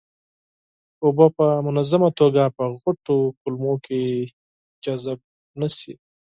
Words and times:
اوبه 1.03 1.25
په 1.37 1.45
منظمه 1.67 2.09
توګه 2.19 2.43
په 2.57 2.63
غټو 2.81 3.17
کولمو 3.41 3.73
کې 3.85 4.01
جذب 4.83 5.19
نشي. 5.59 5.93